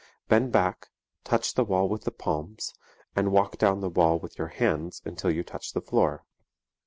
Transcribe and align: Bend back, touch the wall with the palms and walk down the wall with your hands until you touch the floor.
Bend 0.27 0.51
back, 0.51 0.87
touch 1.23 1.53
the 1.53 1.63
wall 1.63 1.87
with 1.87 2.05
the 2.05 2.11
palms 2.11 2.73
and 3.15 3.31
walk 3.31 3.59
down 3.59 3.81
the 3.81 3.87
wall 3.91 4.17
with 4.17 4.35
your 4.39 4.47
hands 4.47 4.99
until 5.05 5.29
you 5.29 5.43
touch 5.43 5.73
the 5.73 5.79
floor. 5.81 6.25